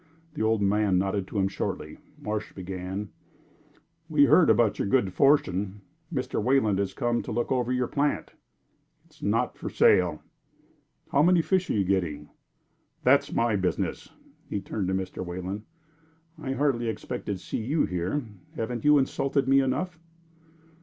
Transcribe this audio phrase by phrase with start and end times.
[0.33, 1.99] The old man nodded to him shortly.
[2.19, 3.09] Marsh began:
[4.09, 5.81] "We heard about your good fortune.
[6.11, 6.41] Mr.
[6.41, 8.31] Wayland has come to look over your plant."
[9.05, 10.23] "It is not for sale."
[11.11, 12.29] "How many fish are you getting?"
[13.03, 14.09] "That is my business."
[14.49, 15.23] He turned to Mr.
[15.23, 15.65] Wayland.
[16.41, 18.25] "I hardly expected to see you here.
[18.55, 19.99] Haven't you insulted me enough?"